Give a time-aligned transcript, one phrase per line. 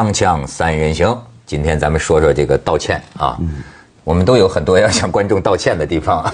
[0.00, 3.36] 锵锵三人行，今天咱们说说这个道歉啊。
[4.02, 6.24] 我们都有很多要向观众道歉的地方，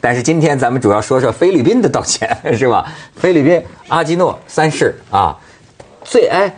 [0.00, 2.90] 但是今天咱们主要说说菲律宾的道歉，是吧？
[3.14, 5.36] 菲律宾阿基诺三世啊，
[6.02, 6.50] 最哎，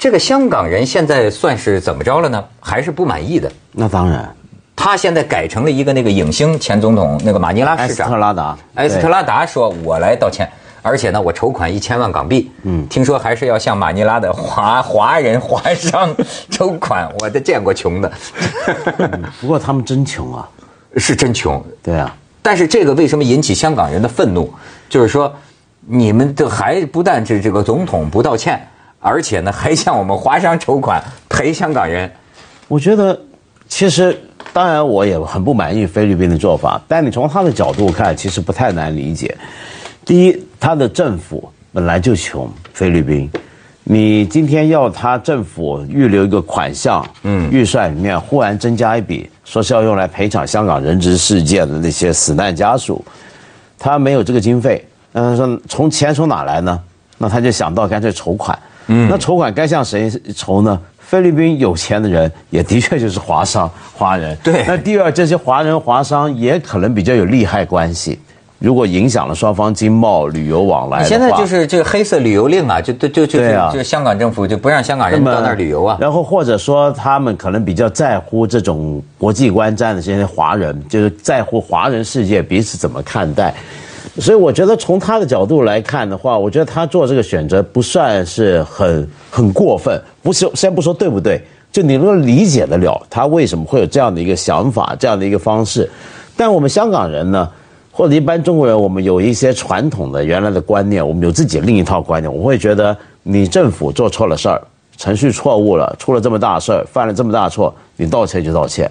[0.00, 2.44] 这个香港人现在算是怎么着了呢？
[2.58, 3.50] 还是不满意的？
[3.70, 4.34] 那当然，
[4.74, 10.50] 他现在改成了一个那个影星前总统那个马尼拉市长埃斯特拉达，埃斯特拉达说：“我来道歉。”
[10.82, 16.14] 而且呢，我筹款一千万港币，嗯，听说还是要向马尼拉的华华人华商
[16.50, 18.10] 筹款， 我都见过穷的。
[19.40, 20.48] 不过他们真穷啊，
[20.96, 22.16] 是真穷，对啊。
[22.42, 24.50] 但是这个为什么引起香港人的愤怒？
[24.88, 25.30] 就是说，
[25.86, 28.66] 你们这还不但是这个总统不道歉，
[28.98, 32.10] 而且呢还向我们华商筹款赔香港人。
[32.68, 33.20] 我觉得，
[33.68, 34.18] 其实
[34.54, 39.36] 当然我也很不满意菲律宾的做法，但你从他的角度看，其实不太难理解。
[40.10, 43.30] 第一，他的政府本来就穷，菲律宾，
[43.84, 53.04] 你今天要他政府预留一个款项，嗯，预算里面忽然增加一笔，说是要用来赔偿香港人质事件的那些死难家属，
[53.78, 56.76] 他没有这个经费，那他，说从钱从哪来呢？
[57.16, 58.58] 那他就想到干脆筹款，
[58.88, 60.76] 嗯，那筹款该向谁筹呢？
[60.98, 64.64] 菲律宾有钱的人也的确就是华商华人，对。
[64.66, 68.18] 那第二，这些华人华商也可能比较有利害关系。
[68.60, 73.38] 如果影响了双方经贸旅游往来，现在就是这个黑色旅游令啊，就就就就
[73.72, 75.96] 就香港政府就不让香港人到那儿旅游啊。
[75.98, 83.54] 然后或者说他们可能比较在乎这种国际观瞻的这些华人，就是在乎华人世界彼此怎么看待。
[84.18, 89.98] 所以我觉得从他的角度来看的话，我觉得他做这个选择不算是很很过分。
[90.22, 95.88] 不是先不说对不对，就你能够理解得了他为什么会有这样的一个想法，这样的一个方式。
[96.36, 97.48] 但我们香港人呢？
[98.00, 102.34] 或者一般中国人，我们有一些传统的原来的观念，我们有自己另一套观念。
[102.34, 104.58] 我会觉得你政府做错了事儿，
[104.96, 108.90] 程序错误了，出了这么大事儿，犯了这么大错，你道歉就道歉。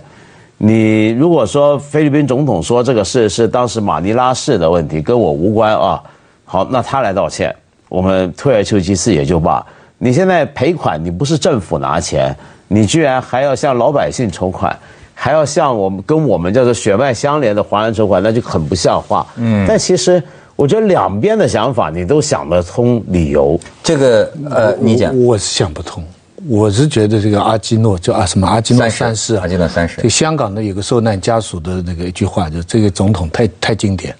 [0.59, 6.03] 你如果说菲律宾总统说这个事是当时马尼拉市的问题，跟我无关啊，
[6.46, 7.52] 好，那他来道歉，
[7.90, 9.66] 我们退而求其次也就罢。
[9.98, 12.31] 你现在赔款，你不是政府拿钱，
[12.68, 14.78] 你居然还要向老百姓筹款。
[15.22, 19.28] 还要像我们跟我们叫做血脉相连的华人筹款，那就很不像话。
[19.35, 20.24] 嗯，但其实
[20.56, 23.59] 我觉得两边的想法你都想得通理由。
[23.84, 26.02] 这个呃，你讲，我是想不通。
[26.47, 30.02] 我是觉得这个阿基诺叫啊什么阿基诺三世，阿基诺三世。
[30.02, 34.16] 就香港的有个受难家属的那个一句话，就这个总统太太经典，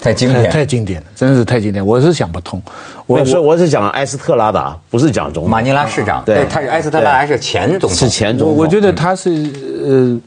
[0.00, 1.84] 太经典，太经典了，真是太经典。
[1.84, 2.60] 我是想不通。
[3.06, 5.50] 我是我是讲埃斯特拉达，不是讲总统。
[5.50, 8.56] 马尼拉市长，对，他是埃斯特拉还是前总统，是前总统。
[8.56, 9.50] 我觉得他是
[9.84, 10.20] 呃。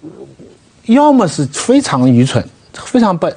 [0.87, 3.33] 要么是非常愚蠢、非常笨，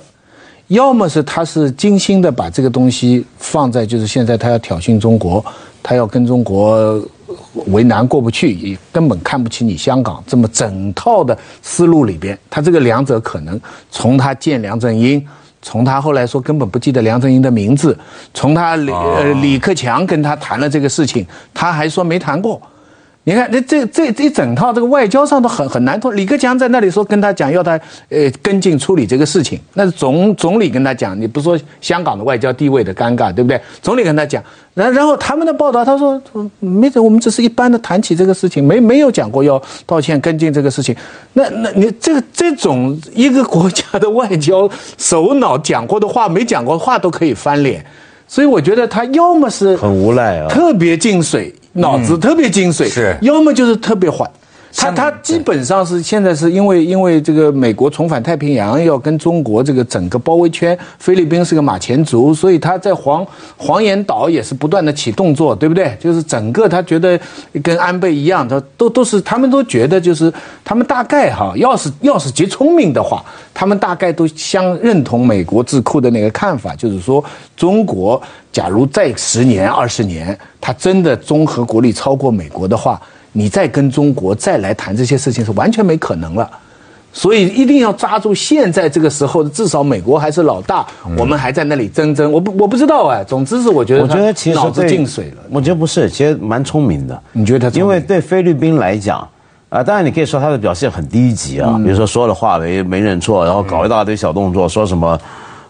[0.67, 5.45] 要么是他是精心的把这个东西放在，就是现在他要挑衅中国，
[5.81, 7.01] 他要跟中国
[7.67, 13.61] 为难过不去，也根本看不起你香港这么整套的思路里边，他这个两者可能
[13.93, 15.25] 从他见梁振英，
[15.67, 17.99] 从他后来说根本不记得梁振英的名字，
[18.33, 22.63] 从他李呃李克强跟他谈了这个事情，他还说没谈过。
[23.29, 26.17] 你看，这这这一整套这个外交上都很很难通。
[26.17, 27.73] 李克强在那里说跟他讲，要他
[28.09, 29.59] 呃跟进处理这个事情。
[29.75, 33.61] 那是总总理跟他讲，你不说香港的外交地位的尴尬，对不对？
[33.83, 34.41] 总理跟他讲，
[34.75, 36.23] 然然后他们的报道，他说
[36.61, 40.95] 没，我们只是一般的谈起这个事情，没没有讲过要道歉跟进这个事情。
[41.33, 47.85] 那那你这个这种一个国家的外交首脑讲过的话，没讲过的话都可以翻脸。
[48.29, 51.53] 所以我觉得他要么是很无赖啊，特别进水。
[51.77, 54.29] 脑子特别精髓，是，要么就是特别坏。
[54.77, 63.27] 他他基本上是现在是因为因为这个美国重返太平洋要跟中国这个整个包围圈，菲律宾是个马前卒，所以他在黄
[63.57, 65.97] 黄岩岛也是不断的起动作，对不对？
[65.99, 67.19] 就是整个他觉得
[67.63, 70.31] 跟安倍一样，他都都是他们都觉得就是
[70.63, 73.25] 他们大概哈，要是要是极聪明的话，
[73.55, 77.25] 他们大概都相认同美国智库的那个看法，就是说
[77.57, 78.21] 中国
[78.53, 83.01] 假如再十年二十年，他真的综合国力超过美国的话。
[83.39, 86.51] 你再跟中国再来谈这些事情是完全没可能了，
[87.13, 90.87] 所以一定要抓住现在这个时候，至少美国还是老大，
[91.19, 92.33] 我们还在那里争争。
[92.33, 95.43] 我不我不知道哎，总之是我觉得我觉得其实脑子进水了。
[95.51, 97.23] 我觉得不是，其实蛮聪明的。
[97.33, 97.79] 你觉得他？
[97.79, 99.29] 因为对菲律宾来讲，
[99.69, 105.19] 啊，当然你可以说他的表现很低级啊，比如说说了话没没认错，然后搞一大堆小动作，说什么，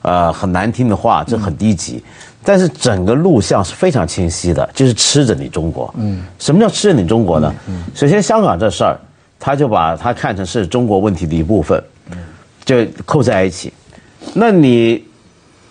[0.07, 2.01] 呃，很难听的话，这很低级。
[2.45, 5.93] 但是整个录像是非常清晰的，就是吃着你中国。
[5.99, 7.53] 嗯，什么叫吃着你中国呢？
[7.69, 8.97] 嗯，首先香港这事儿，
[9.41, 11.83] 他就把它看成是中国问题的一部分，
[12.65, 13.73] 就扣在一起。
[14.33, 15.03] 那你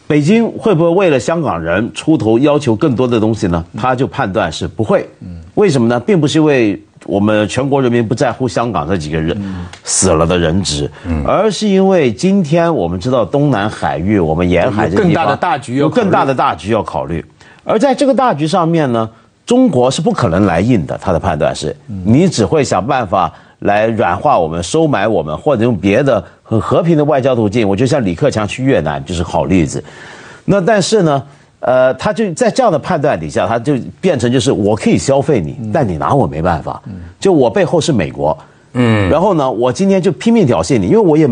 [0.05, 3.63] 北京会不会为了香港人出头要求更多的东西呢？
[3.77, 5.09] 他就判断是不会。
[5.21, 5.97] 嗯，为什么呢？
[5.97, 9.39] 并不是因为我们全国人民不在乎香港这几个人
[9.83, 10.89] 死了的人质，
[11.25, 17.23] 而是因为今天我们知道东南海域，我们沿海这个地方有更大的大局有更大的大局要考虑。
[17.63, 19.09] 而在这个大局上面呢，
[19.45, 20.97] 中国是不可能来硬的。
[20.97, 21.75] 他的判断是，
[22.05, 27.67] 你只会想办法来软化我们、收买我们，或者用别的很和平的外交途径。
[27.67, 29.83] 我觉得像李克强去越南就是好例子。
[30.45, 31.23] 那但是呢，
[31.59, 36.81] 呃，他就在这样的判断底下，他就变成就是我可以消费你，但你拿我没办法。
[37.19, 38.37] 就我背后是美国，
[38.73, 41.27] 嗯，然后呢，我今天就拼命挑衅你，因为我也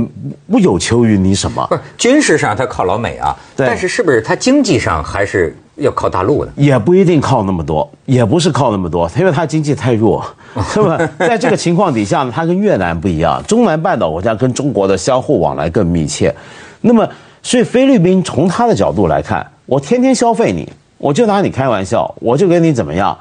[0.50, 1.76] 不有求于你什么不。
[1.76, 6.52] 是军事上他靠老美啊，对但是是不是他经济上还是要靠大陆的？
[6.56, 10.26] 也不一定靠那么多，也不是靠那么多，因为他经济太弱，
[10.74, 10.98] 是吧？
[11.20, 16.34] 在这个情况底下呢，他跟越南不一样，中南半岛国家跟中国的相互往来更密切。
[16.82, 17.08] 那么，
[17.44, 20.68] 所以菲律宾从他的角度来看，我天天消费你，
[20.98, 23.16] 我就拿你开玩笑，我就跟你怎么样，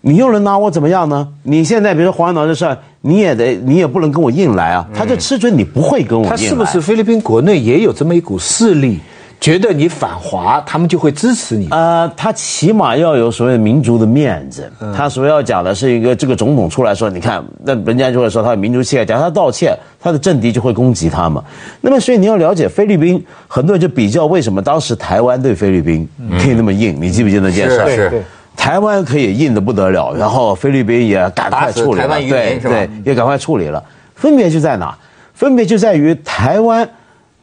[0.00, 1.28] 你又能拿我怎么样呢？
[1.44, 6.36] 你现在比如说黄岛这事儿，你也得，你也不能跟我硬来啊，他就吃准你不会跟我硬来。
[6.36, 8.98] 他是不是菲律宾国内也有这么一股势力，
[9.40, 11.66] 觉得你反华，他们就会支持你？
[11.70, 14.70] 呃，他起码要有所谓民族的面子。
[14.94, 21.42] 他所要讲的是一个这个总统出来说，你看，那人家就会说他有民族气概，假如他道歉，他的政敌就会攻击他嘛。
[21.80, 26.06] 那么，所以你要了解菲律宾，很多人就比较为什么当时台湾对菲律宾
[26.38, 27.88] 可以那么硬，你记不记得那件事儿？
[27.88, 28.22] 是对
[28.54, 33.82] 台湾可以硬的不得了，然后菲律宾也赶快处理了，对对，也赶快处理了。
[34.14, 34.94] 分别就在哪？
[35.32, 36.86] 分别就在于台湾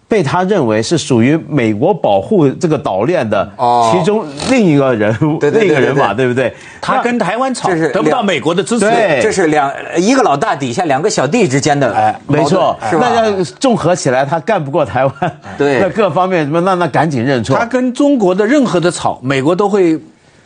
[0.08, 6.54] 被他认为是属于美国保护这个岛链的哦其中另一个人物，另一个人马，对对不对？
[6.80, 8.86] 他跟台湾吵，得不到美国的支持。
[8.90, 13.10] 对这是两一个老大底下两个小弟之间的哎没错，是吧？
[13.14, 17.58] 那要综合起来，他干不过台湾，对 那各方面什么，那那赶紧认错。
[17.58, 20.00] 他跟中国的任何的吵，美国都会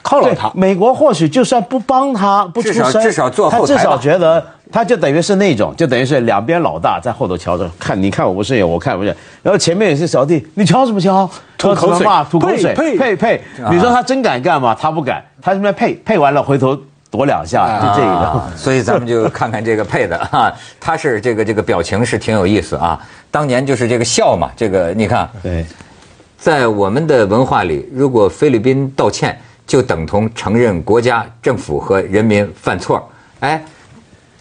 [0.03, 0.51] 犒劳他。
[0.55, 11.29] 美国或许就算不帮他，不出声，至少至少做后台他至少觉得他就等于是那种，就等于是两边老大在后头瞧着，看你看我不顺眼，我看不顺眼，然后前面有些小弟，你瞧什么瞧？
[11.57, 11.93] 吐口
[12.57, 13.41] 水呸呸呸！
[13.69, 14.75] 你说他真敢干吗？
[14.79, 16.75] 他不敢，他这边呸呸完了，回头
[17.11, 18.11] 躲两下，就这个。
[18.11, 22.99] 啊，所以咱们就看看这个配的哈，他是这个这个表情是挺有意思啊。
[23.29, 25.63] 当年就是这个笑嘛，这个你看，对，
[26.37, 33.07] 在我们的文化里，如果菲律宾道歉，就等同承认国家、政府和人民犯错。
[33.39, 33.63] 哎，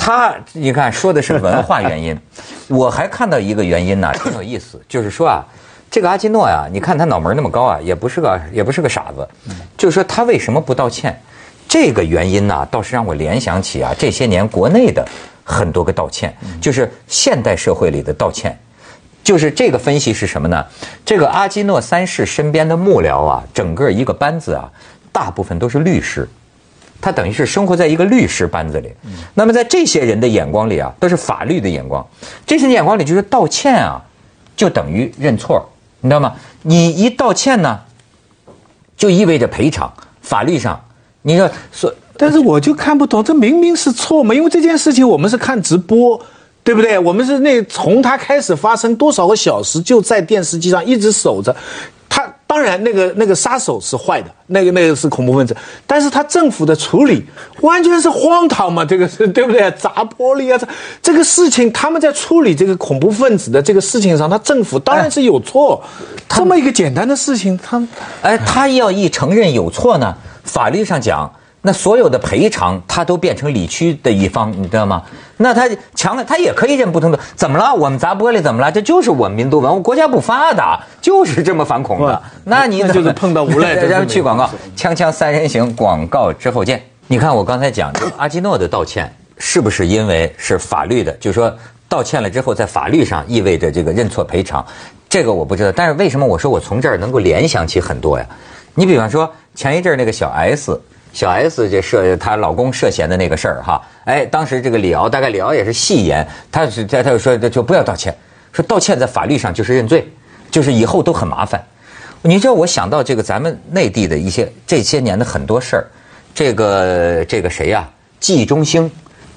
[0.02, 2.18] 他你看说的是文化原因，
[2.68, 5.44] 我还看到一个原因呢， 挺有意思，就是说啊，
[5.90, 9.28] 这个阿基诺呀，你看他脑门那么高啊，也不是个也不是个傻子，
[9.76, 11.20] 就是说他为什么不道歉？
[11.68, 15.06] 这个原因呢，倒是让我联想起啊，这些年国内的
[15.44, 18.58] 很多个道歉，就是现代社会里的道歉。
[19.22, 20.64] 就是这个分析是什么呢？
[21.04, 24.64] 这个阿基诺三世身边的幕僚啊，整个一个班子啊，
[25.12, 26.26] 大部分都是律师，
[27.00, 28.92] 他等于是生活在一个律师班子里。
[29.34, 32.06] 那么在这些人的眼光里啊，都是法律的眼光。
[32.46, 34.02] 这些人眼光里就是道歉啊，
[34.56, 35.66] 就等于认错，
[36.00, 36.34] 你知道吗？
[36.62, 37.80] 你一道歉呢，
[38.96, 39.92] 就意味着赔偿。
[40.20, 40.80] 法律上，
[41.22, 46.20] 你说说但是我就看不懂，这明明是错嘛，因为这件事情我们是看直播。
[46.62, 46.98] 对不对？
[46.98, 51.56] 我们是那从他开始发生多少个小时，就在电视机上一直守着。
[52.50, 57.24] 他当然那个那个杀手是坏的，那个那个是恐怖分子，但是他政府的处理
[57.60, 59.70] 完全是荒唐嘛，这个是对不对？
[59.78, 60.66] 砸玻璃啊，这
[61.00, 65.80] 这个事情他们在处理这个恐怖分子的这个事情上，他政府当然是有错。
[66.28, 67.80] 这么一个简单的事情，他
[68.22, 71.30] 哎，他要一承认有错呢，法律上讲，
[71.62, 75.02] 那所有的赔偿他都变成理屈的一方，你知道吗？
[75.36, 77.20] 那他强了，他也可以认不同的。
[77.36, 77.74] 怎么了？
[77.74, 78.72] 我们砸玻璃怎么了？
[78.72, 82.22] 这就是我们民族文化，国家不发达，就是这么反恐的。
[82.44, 86.82] 那你怎么那就是碰到无赖真是咱们去广告，锵锵三人行，广告之后见。
[87.08, 91.12] 你看我刚才讲这个阿基诺的道歉，是不是因为是法律的？
[91.20, 91.54] 就是说
[91.90, 94.64] 道歉了之后，在法律上意味着这个认错赔偿，
[95.10, 95.70] 这个我不知道。
[95.70, 98.24] 但是为什么我说我从这儿能够联想起很多呀？
[98.74, 100.80] 你比方说前一阵儿那个小 S。
[101.12, 108.14] 小 S 这涉她老公涉嫌的那个事儿哈，哎，当时这个李敖大概李敖也是戏言，他是他他就说就不要道歉，
[108.52, 110.08] 说道歉在法律上就是认罪，
[110.50, 111.62] 就是以后都很麻烦。
[112.22, 115.86] 你知道我想到这个咱们内地的一些这些年的很多事儿，
[116.34, 117.88] 这个这个谁呀、
[118.18, 118.90] 季中兴。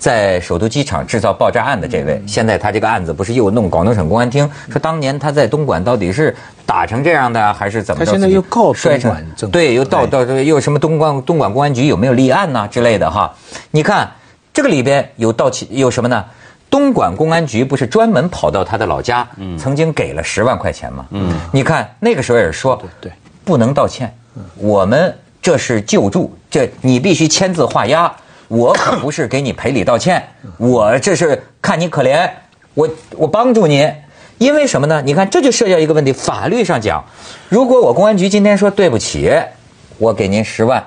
[0.04, 8.06] 在首都机场制造爆炸案的这位，现在他这个案子不是又弄广东省公安厅说当年他在东莞到底是打成这样的，还是怎么着？
[8.06, 13.34] 他现在又告摔成东莞政对，又到到又什么东莞东莞公安局有没有立案呐、之类的哈？
[13.72, 14.12] 你看
[14.52, 16.26] 这个里边有盗窃有什么呢？
[16.70, 19.26] 东莞公安局不是专门跑到他的老家，
[19.58, 21.06] 曾经给了十万块钱吗？
[21.12, 23.12] 嗯，你看那个时候也是说，对对
[23.46, 24.14] 不能道歉，
[24.58, 28.14] 我们这是救助，这你必须签字画押。
[28.48, 30.22] 我可不是给你赔礼道歉，
[30.58, 32.30] 我这是看你可怜，
[32.74, 33.92] 我我帮助你。
[34.40, 35.02] 因为什么呢？
[35.06, 36.12] 你看，这就涉及到一个问题。
[36.12, 37.02] 法律上讲，
[37.48, 39.32] 如果我公安局今天说对不起，
[39.98, 40.84] 我给您十万，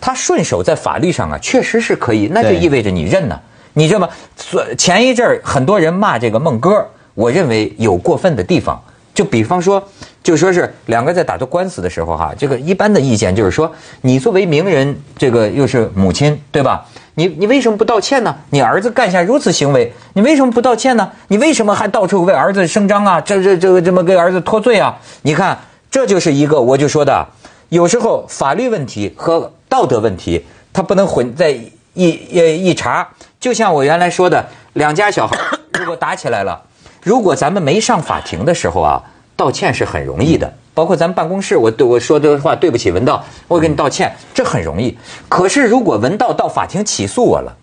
[0.00, 3.40] 他顺手在法律上啊，确实是可以，那就意味着你认呢。
[3.72, 4.08] 你知道吗？
[4.36, 8.78] 所前一阵儿很多人骂这个孟哥，我认为有过分的地方。
[9.14, 9.82] 就比方说，
[10.22, 13.70] 就说是两个在打这官司的时候哈，这个一般的意见就是说，
[14.02, 16.84] 你作为名人，这个又是母亲，对吧？
[17.14, 18.36] 你你为什么不道歉呢？
[18.50, 21.10] 你儿子干下如此行为，你为什么不道歉呢？
[21.28, 23.20] 你为什么还到处为儿子声张啊？
[23.20, 24.96] 这这这这么给儿子脱罪啊？
[25.22, 25.58] 你看，
[25.90, 27.26] 这就是一个我就说的，
[27.70, 33.08] 有时候法律问题和道德问题，它不能混在一一一茬。
[33.40, 35.36] 就像我原来说的，两家小孩
[35.72, 36.62] 如果打起来了，
[37.02, 39.02] 如果咱们没上法庭的时候啊，
[39.40, 40.52] 道歉是很容易的。
[40.74, 44.96] 包括咱们办公室，我对我说这话对不起文道，我给你道歉，这很容易。
[45.28, 47.56] 可是如果文道到法庭起诉我了，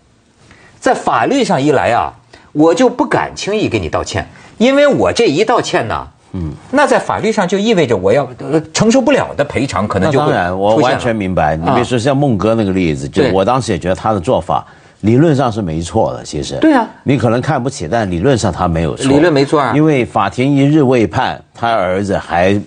[0.80, 2.12] 在法律上一来啊，
[2.52, 11.56] 我就不敢轻易给你道歉，因为我这一道歉呢，嗯，那在法律上就意味着我要、呃承受不了的赔偿，可能就会当然，我完全明白。
[11.56, 14.64] 你比如说像孟哥那个例子，就对我当时也觉得他的做法
[15.00, 16.24] 理论上是没错的。
[16.24, 19.06] 其实，对啊你可能看不起，但理论上他没有错。
[19.06, 22.60] 理论没错啊因为法庭一日未判，他儿子还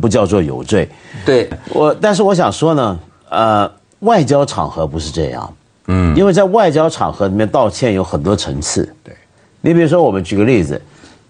[0.00, 0.88] 不叫做有罪。
[1.24, 5.54] 对我，但是我想说呢，呃，外交场合不是这样，
[5.88, 8.88] 嗯，因为在外交场合里面道歉有很多层次。
[9.02, 9.14] 对，
[9.60, 10.80] 你比如说，我们举个例子，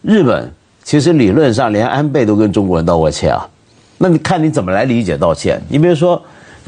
[0.02, 0.50] 日本
[0.82, 3.48] 其实理论上连安倍都跟中国人道过歉啊，
[3.96, 5.60] 那你看你怎么来理解道歉？
[5.68, 6.20] 你比如说，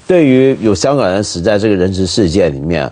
[0.07, 2.91] 对于有香港人死在这个人质事件里面，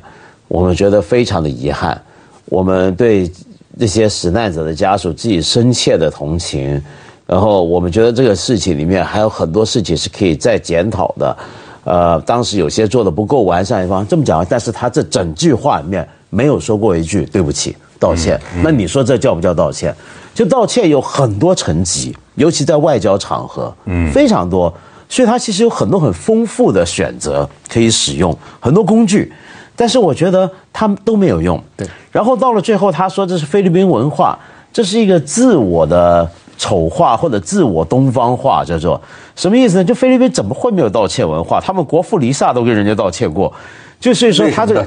[0.54, 2.00] 我们觉得非常的遗憾，
[2.44, 3.28] 我们对
[3.76, 6.80] 这些死难者的家属自己深切的同情。
[7.26, 11.36] 然后我们觉得这个事情里面还有很多事情是可以再检讨的，
[11.82, 19.92] 呃，当时有些做的不够完善一方，这么讲，但是他这整句话里面没有说过一句对不起、道歉，那你说这叫不叫道歉？
[20.34, 24.72] 就道歉有很多层级，尤其在外交场合，嗯，非常多，
[25.08, 29.32] 所以他其实有很多很丰富的选择可以使用，很多工具。
[29.76, 31.62] 但是我觉得他们都没有用。
[31.76, 34.38] 对，然后到了最后，他说这是菲律宾文化，
[34.72, 39.00] 这是一个自我的丑化或者自我东方化，叫做
[39.34, 39.84] 什么意思呢？
[39.84, 41.60] 就菲律宾怎么会没有道歉文化？
[41.60, 43.52] 他们国父黎萨都跟人家道歉过，
[43.98, 44.86] 就所以说他这个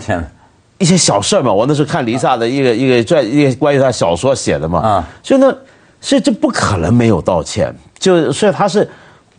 [0.78, 1.52] 一些小事儿嘛。
[1.52, 5.54] 我那时候看黎萨的一个一个传一个关于他小说写的嘛，啊所以呢，
[6.00, 8.90] 所以这不可能没有道歉，就所以他是。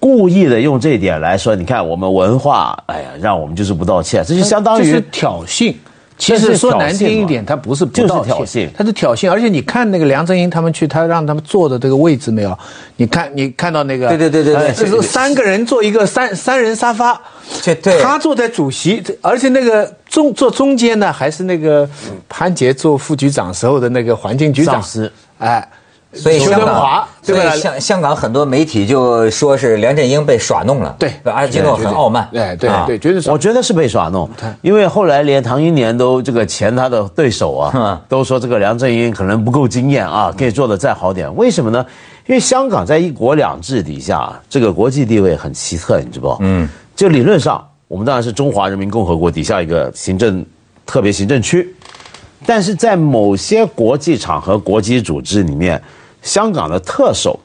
[0.00, 5.74] 故意的用这一点来说，你看我们文化，哎呀，让我们就是不道歉，这就相当于是挑衅。
[6.16, 9.30] 其实说难听一点，他不是不就是道歉挑衅他是挑衅。
[9.30, 12.58] 而且你看那个梁振英他们去，他让他们坐的这个位置没有？
[12.96, 14.08] 你看你看到那个？
[14.08, 17.20] 对对对对对呃就是三个人坐一个三三人沙发，
[17.64, 21.88] 对对他坐在主席，而且那个中坐中间呢，还是那个
[22.28, 24.82] 潘杰做副局长时候的那个环境局长
[25.38, 25.68] 哎，
[26.14, 27.60] 所以香港对吧以？
[27.60, 34.28] 香香港很多媒体就说是梁振英被耍弄了，对阿基诺很傲慢，对，对啊对，绝对是我觉得是被耍弄，
[34.62, 41.32] 因为后来连唐英年都这个前他的对手嗯啊，都说这个梁振英可能不够经验啊，可以做的再好点。
[41.36, 41.84] 为什么呢？
[42.26, 46.38] 因为香港在一国两制底下，这个国际地位很奇特，你知道不？
[46.40, 50.44] 嗯，就理论上，我们当然是中华人民共和国底下一个行政
[50.86, 51.74] 特别行政区，
[52.46, 55.80] 但是在某些国际场合、国际组织里面，
[56.22, 57.38] 香港的特首，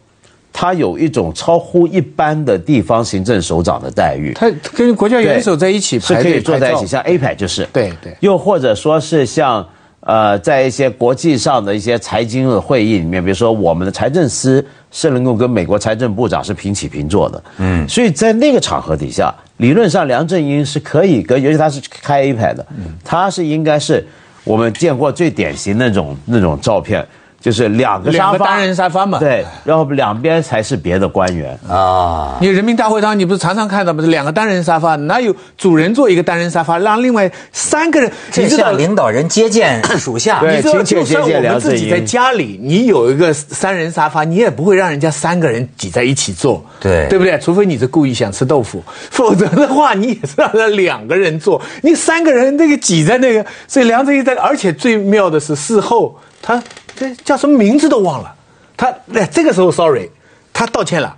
[0.51, 4.33] 他有一种超乎一般的地方行政首长的待遇。
[4.33, 8.15] 他跟国家元首在一起是可以坐在一起，像 APEC 就是，对对。
[8.19, 9.65] 又或者说是像
[10.01, 22.67] 呃，在一些国际上的一些财经的会议里面，比如说我们的财政司是能够跟美国财政部长是平起平坐的，嗯，所以在那个场合底下，理论上梁振英是可以跟，尤其他是开 APEC 的，
[23.01, 24.05] 他是应该是
[24.43, 27.07] 我们见过最典型那种那种照片。
[27.43, 34.01] 就是两个沙发，两个单人沙发嘛对，然后两边才是别的官员，啊，你人民大会堂，你不是常常看到吗？
[34.01, 38.09] 是两个单人沙发，哪有主人坐一个单人沙发，让另外三个人？
[38.31, 47.37] 这你知道像领导人接见属下，对你知道，就算我们自己在家里，你有一个三人沙发，你也不会让人家三个人挤在一起坐，对对不对？
[47.39, 48.81] 除非你是故意想吃豆腐，
[49.11, 56.61] 否则的话，你也是让他两个人坐，你三个人那个挤在那个，所以梁振英在，而且最妙的是事后他
[57.03, 58.33] 这叫什么名字都忘了，
[58.77, 60.09] 他哎这个时候 sorry，
[60.53, 61.17] 他道歉了。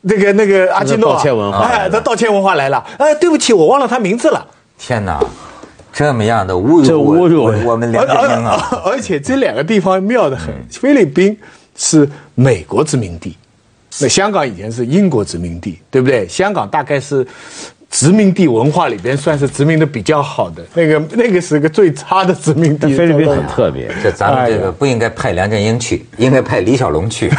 [0.00, 4.46] 那个那个阿基诺啊道歉文化哎，他道歉文化来了，哎，对不起，我忘了他名字了。
[4.78, 5.20] 天哪，
[5.92, 8.80] 这么样的侮辱，这侮辱我我们梁振英啊！
[8.84, 11.36] 而且这两个地方妙得很，菲律宾
[11.76, 13.36] 是美国殖民地，
[14.00, 16.28] 那香港以前是英国殖民地，对不对？
[16.28, 17.26] 香港大概是
[17.90, 22.94] 殖民地文化里边算是殖民的比较好的，那个那个是个最差的殖民地。
[22.94, 27.30] 菲律宾很特别， 这咱们这个不应该派梁振英去， 应该派李小龙去。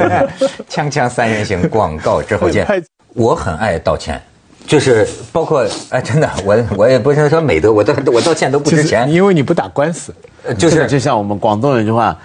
[0.68, 2.66] 锵锵三人行，广告之后见。
[3.14, 4.20] 我很爱道歉，
[4.66, 10.12] 就是包括哎，真的，我我也不是说美德，我道我道歉都不值钱，因为你不打官司。
[10.58, 12.16] 就是就像我们广东人一句话。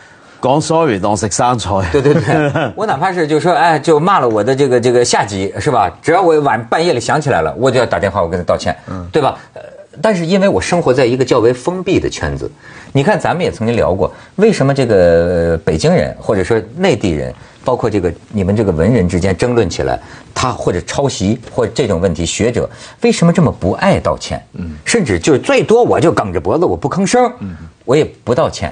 [0.42, 1.70] 讲 sorry 当食生菜。
[1.92, 5.92] 对 对对，我哪怕是就说，哎，就骂了我的这个这个下级是吧？
[6.02, 9.38] 只要我晚半夜里想起来了，我就要打电话，我跟他道歉，嗯对吧？
[9.54, 9.62] 呃，
[10.02, 12.50] 但是因为我生活在一个较为封闭的圈子，
[12.94, 17.34] 你看咱们也曾经聊过，为什么这个北京人或者说内地人，
[17.66, 20.00] 包括这个你们这个文人之间争论起来，
[20.34, 22.70] 他或者抄袭或者这种问题，学者
[23.02, 24.42] 为什么这么不爱道歉？
[24.54, 27.30] 嗯，甚至就是最多我就梗着脖子我不吭声。
[27.40, 27.56] 嗯。
[27.90, 28.72] 我也不道歉，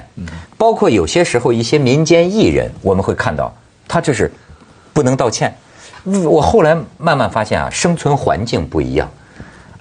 [0.56, 3.52] 包括有些时候一些民间艺人，我们会看到
[3.88, 4.30] 他这是
[4.92, 5.52] 不能道歉。
[6.04, 9.10] 我后来慢慢发现啊，生存环境不一样，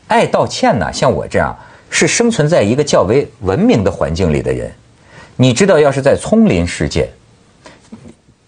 [0.07, 1.55] 爱道歉呢，像我这样
[1.91, 4.73] 是生存在一个较为文明的环境里的人。
[5.35, 7.07] 你知道，要是在丛林世界，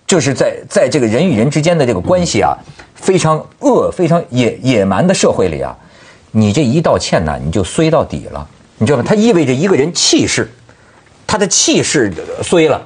[0.07, 2.57] 就是在在这个人与人之间的这个关系啊，
[2.95, 5.77] 非常恶、非常野野蛮的社会里啊，
[6.31, 9.05] 你这一道歉呢，你就衰到底了，你知道吗？
[9.07, 10.49] 它意味着一个人气势。
[11.29, 12.81] 他的气势衰了，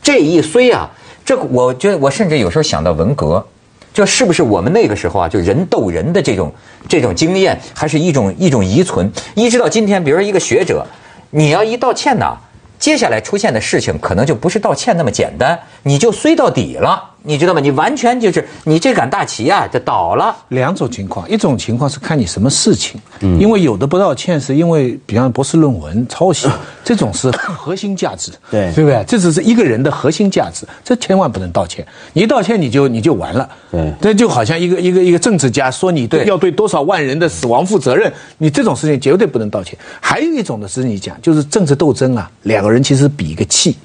[0.00, 0.88] 这一衰啊，
[1.24, 3.44] 这我觉得我甚至有时候想到文革，
[3.92, 6.54] 就是不是我们那个时候啊，就人斗人的这种
[6.88, 10.86] 这种经验，还是一种一种遗存，一直到今天，比如说一个学者，
[11.30, 12.36] 你要一道歉呐。
[12.78, 17.60] 接下来出现的事情可能就不是道歉那么简单，你就衰到底了，你知道吗？
[17.60, 20.34] 你完全就是你这杆大旗啊，就倒了。
[20.48, 26.48] 两种情况，一种情况是看你什么事情，嗯，因为有的不道歉是因为，比方博士论文抄袭，
[26.82, 29.04] 这种是核心价值，对，对不对？
[29.06, 31.86] 这只是一个人的核心价值，这千万不能道歉。
[32.14, 39.78] 你一道歉，你就你就完了，对，这就好像一个一个一个政治家说你对要对多少万人的死亡负责任，你这种事情绝对不能道歉。
[40.00, 42.70] 还有一种呢是你讲，就是政治斗争啊，两个。
[42.70, 43.76] 人其实比一个气，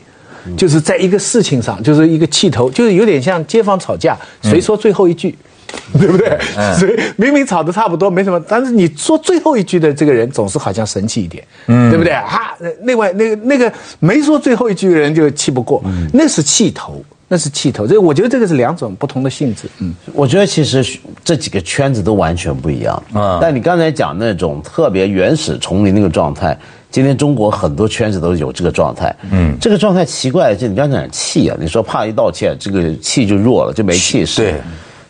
[0.58, 5.36] 就是在一个事情上，就是一个气头，就是有点像街坊吵架，谁说最后一句，
[5.99, 6.38] 对不对？
[6.77, 12.13] 所以明明吵得差不多，没什么，但是你说最后一句的这个人总是好像神气一点，对不对？
[12.13, 17.88] 哈，另外那个那个没说最后一句的人就气不过，那是气头，那是气头。
[17.88, 19.67] 这我觉得这个是两种不同的性质。
[19.79, 20.86] 嗯，我觉得其实
[21.23, 23.01] 这几个圈子都完全不一样。
[23.13, 26.58] 啊，但你刚才讲那种特别原始丛林那个状态。
[26.95, 34.41] 今天中国很多圈子都有这个状态，嗯，这个状态奇怪，就你刚讲气啊，你说怕一道歉，这个气就弱了，就没气势。
[34.41, 34.55] 对，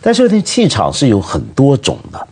[0.02, 2.28] 但是这气场是有很多种的，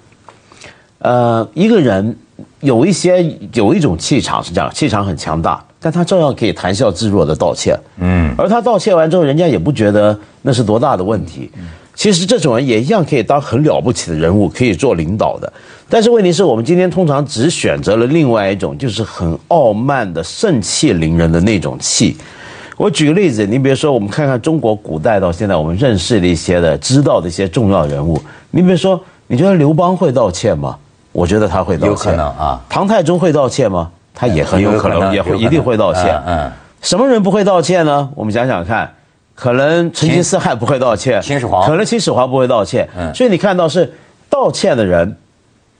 [0.97, 2.17] 呃，一个人
[2.61, 11.51] 有一些有一种气场是这样，气场很强大，但他照样可以谈笑自若的道歉，嗯，而他道歉完之后，人家也不觉得那是多大的问题。
[11.95, 15.51] 其实这种人也一样可以当很了不起的人物，可以做领导的。
[15.87, 22.17] 但是问题是我们今天通常只选择了另外一种，就是很傲慢的盛气凌人的那种气。
[22.75, 28.19] 我举个例子，你比如说，我们看看中国古代到现在我们认识的一些的、知道的一些重要人物。
[28.49, 30.75] 你比如说，你觉得刘邦会道歉吗？
[31.11, 31.89] 我觉得他会道歉。
[31.89, 32.59] 有可能啊。
[32.67, 33.91] 唐太宗会道歉吗？
[34.15, 36.19] 他也很有可能，也会一定会道歉。
[36.25, 36.51] 嗯。
[36.81, 38.09] 什么人不会道歉呢？
[38.15, 38.91] 我们想想看。
[39.35, 43.91] 可能成吉思汗不会道歉，秦始皇可能秦始皇不会道歉，所以你看到是
[44.29, 45.17] 道歉的人，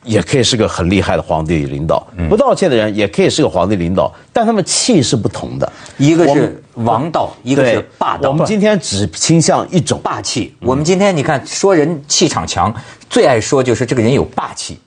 [0.03, 8.29] 也可以是个很厉害的皇帝领导；不道歉的人也可以是个皇帝领导，但他们气是不同的，一个是王道，一个是霸道。
[8.29, 10.53] 我们今天只倾向一种霸气。
[10.59, 12.73] 我们今天你看说人气场强，
[13.07, 14.79] 最爱说就是这个人有霸气。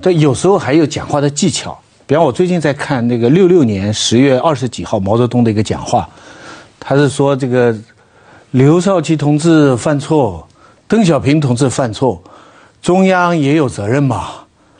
[0.00, 1.76] 对，有时候还有讲话的技巧。
[2.06, 6.08] 比方我最近在看那个六六年十月二十几号毛泽东的一个讲话，
[6.78, 7.76] 他是说这个。
[8.56, 10.48] 刘少奇同志犯错，
[10.88, 12.22] 邓小平同志犯错，
[12.80, 14.28] 中央也有责任嘛？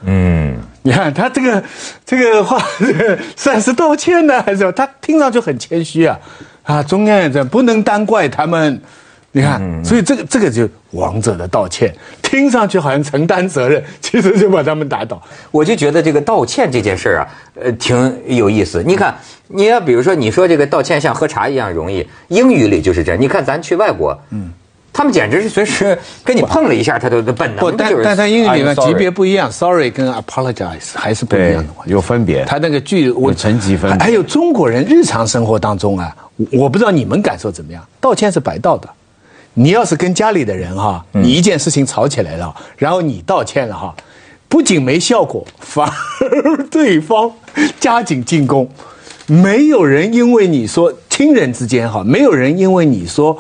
[0.03, 1.63] 嗯，你看他这个
[2.03, 2.59] 这个话，
[3.37, 6.19] 算是道歉呢，还是他听上去很谦虚啊？
[6.63, 8.81] 啊，中央也这不能单怪他们。
[9.37, 15.21] 你看，所以这个这个就王者的道歉，听上去好像承担责任， 其实就把他们打倒。
[15.51, 17.29] 我就觉得这个道歉这件事儿啊，
[17.63, 17.95] 呃，挺
[18.29, 18.83] 有意思。
[18.83, 19.15] 你看，
[19.49, 23.21] 你要比如说，你说这个道歉像喝茶一样容易，英语里就是这样。
[23.21, 24.51] 你看咱去外国，嗯，
[24.91, 28.03] 他们简直是随时跟你碰了一下，他都都本能的就是。
[28.03, 32.43] 但但他英语里面级别不一样，sorry 跟 apologize 还是不一样的，有分别。
[32.47, 34.01] 他那个句我层级分。
[34.01, 36.17] 还有中国人日常生活当中啊，
[36.53, 38.89] 我不知道你们感受怎么样，道歉是白道的。
[39.59, 43.95] 你要是跟家里的人哈，你一件事情吵起来了，然后你道歉了哈，
[44.49, 47.33] 不仅没效果，反而 对方
[47.81, 48.69] 加紧进攻。
[49.27, 53.37] 没有人因为你说亲人之间哈，没有人因为你说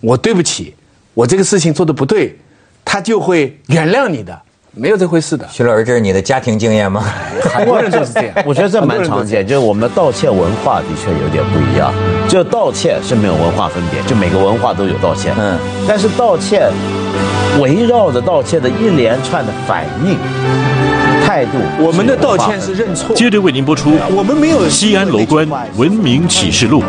[0.00, 0.74] 我对不起，
[1.12, 2.38] 我这个事情做的不对，
[2.84, 4.42] 他就会原谅你的。
[4.78, 5.44] 没有这回事的。
[5.50, 7.02] 徐老师，这是你的家庭经验吗？
[7.52, 8.32] 很多 人就是这样。
[8.46, 11.92] 我觉得这蛮常见，就是我们的道歉文化的确有点不一样。
[12.28, 15.34] 就道歉是没有文化分别，就每个文化都有道歉。
[15.36, 16.70] 嗯嗯，但是道歉
[17.60, 20.16] 围绕着道歉的一连串的反应、
[21.26, 25.44] 态度，我们的道歉是认错，接着为您播出我们没有西安楼观
[25.76, 26.84] 文明启示录。